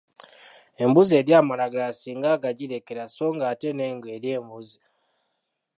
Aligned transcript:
Embuzi 0.83 1.13
erya 1.19 1.35
amalagala 1.41 1.89
singa 1.99 2.27
agagirekera 2.35 3.03
sso 3.09 3.27
ng'ate 3.35 3.69
n'engo 3.73 4.07
erya 4.15 4.33
embuzi. 4.39 4.79